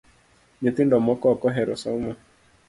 Nyithindo 0.61 0.95
moko 1.07 1.25
ok 1.33 1.41
ohero 1.49 1.73
somo 1.83 2.11